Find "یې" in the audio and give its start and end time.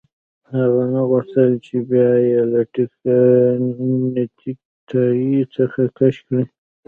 2.27-2.39